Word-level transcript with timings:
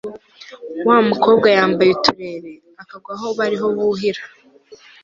wa 0.87 0.97
mukobwa 1.09 1.47
yambaye 1.57 1.89
uturere, 1.93 2.51
a 2.81 2.83
kagwa 2.89 3.13
aho 3.15 3.27
bariho 3.37 3.67
buhira 3.75 4.21